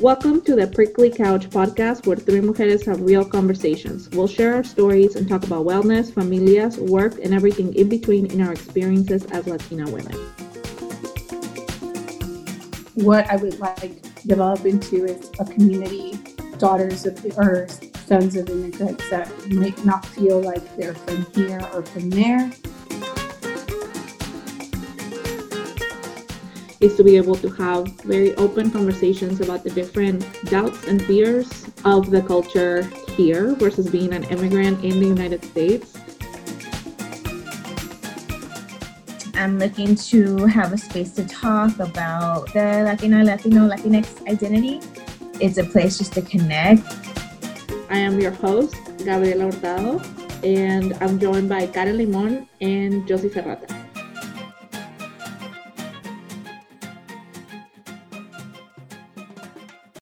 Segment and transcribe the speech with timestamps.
[0.00, 4.10] Welcome to the Prickly Couch podcast where three mujeres have real conversations.
[4.10, 8.42] We'll share our stories and talk about wellness, familias, work, and everything in between in
[8.42, 10.12] our experiences as Latina women.
[12.96, 16.18] What I would like to develop into is a community,
[16.58, 21.66] daughters of the earth, sons of immigrants that might not feel like they're from here
[21.72, 22.52] or from there,
[26.80, 31.66] is to be able to have very open conversations about the different doubts and fears
[31.84, 32.82] of the culture
[33.16, 35.94] here versus being an immigrant in the United States.
[39.34, 44.80] I'm looking to have a space to talk about the Latina, Latino, Latinx identity.
[45.40, 46.82] It's a place just to connect.
[47.90, 48.74] I am your host,
[49.04, 50.00] Gabriela Hurtado,
[50.42, 53.85] and I'm joined by Karen Limon and Josie Ferrata.